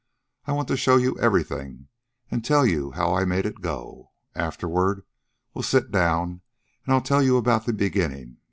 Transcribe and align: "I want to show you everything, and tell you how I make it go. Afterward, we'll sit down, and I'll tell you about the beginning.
"I 0.47 0.51
want 0.53 0.67
to 0.69 0.77
show 0.77 0.95
you 0.97 1.15
everything, 1.19 1.87
and 2.31 2.43
tell 2.43 2.65
you 2.65 2.89
how 2.89 3.13
I 3.13 3.23
make 3.23 3.45
it 3.45 3.61
go. 3.61 4.09
Afterward, 4.33 5.03
we'll 5.53 5.61
sit 5.61 5.91
down, 5.91 6.41
and 6.87 6.95
I'll 6.95 7.01
tell 7.01 7.21
you 7.21 7.37
about 7.37 7.67
the 7.67 7.73
beginning. 7.73 8.39